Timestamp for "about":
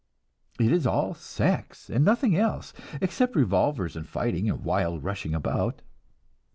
5.35-5.83